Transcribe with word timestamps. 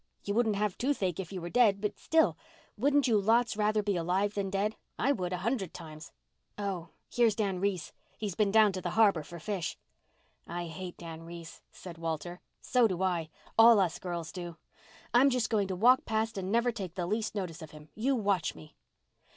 You 0.23 0.33
wouldn't 0.33 0.55
have 0.55 0.79
toothache 0.79 1.19
if 1.19 1.31
you 1.31 1.39
were 1.43 1.51
dead, 1.51 1.79
but 1.79 1.99
still, 1.99 2.35
wouldn't 2.75 3.07
you 3.07 3.21
lots 3.21 3.55
rather 3.55 3.83
be 3.83 3.95
alive 3.95 4.33
than 4.33 4.49
dead? 4.49 4.75
I 4.97 5.11
would, 5.11 5.31
a 5.31 5.37
hundred 5.45 5.75
times. 5.75 6.11
Oh, 6.57 6.89
here's 7.07 7.35
Dan 7.35 7.59
Reese. 7.59 7.93
He's 8.17 8.33
been 8.33 8.49
down 8.49 8.71
to 8.71 8.81
the 8.81 8.89
harbour 8.97 9.21
for 9.21 9.39
fish." 9.39 9.77
"I 10.47 10.65
hate 10.65 10.97
Dan 10.97 11.21
Reese," 11.21 11.61
said 11.71 11.99
Walter. 11.99 12.41
"So 12.61 12.87
do 12.87 13.03
I. 13.03 13.29
All 13.59 13.79
us 13.79 13.99
girls 13.99 14.31
do. 14.31 14.57
I'm 15.13 15.29
just 15.29 15.51
going 15.51 15.67
to 15.67 15.75
walk 15.75 16.03
past 16.05 16.35
and 16.35 16.51
never 16.51 16.71
take 16.71 16.95
the 16.95 17.05
least 17.05 17.35
notice 17.35 17.61
of 17.61 17.69
him. 17.69 17.89
You 17.93 18.15
watch 18.15 18.55
me!" 18.55 18.75